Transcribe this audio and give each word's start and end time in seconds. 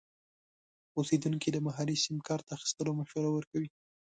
اوسیدونکي 0.97 1.49
د 1.51 1.57
محلي 1.67 1.95
سیم 2.03 2.17
کارت 2.27 2.47
اخیستلو 2.57 2.91
مشوره 2.99 3.29
ورکوي. 3.31 3.69